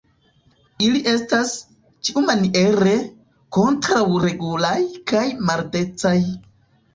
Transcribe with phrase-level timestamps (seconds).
[0.85, 1.51] Ili estas,
[2.07, 2.95] ĉiumaniere,
[3.59, 4.75] kontraŭregulaj
[5.13, 6.17] kaj maldecaj.